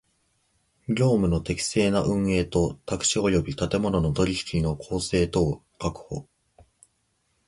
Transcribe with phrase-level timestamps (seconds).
[0.89, 6.27] 業務の適正な運営と宅地及び建物の取引の公正とを確保